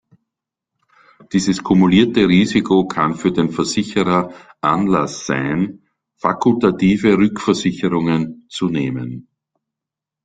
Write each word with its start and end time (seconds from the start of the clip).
Dieses 1.31 1.63
kumulierte 1.63 2.27
Risiko 2.27 2.87
kann 2.87 3.13
für 3.13 3.31
den 3.31 3.51
Versicherer 3.51 4.33
Anlass 4.59 5.27
sein, 5.27 5.85
fakultative 6.17 7.19
Rückversicherung 7.19 8.45
zu 8.49 8.69
nehmen. 8.69 9.27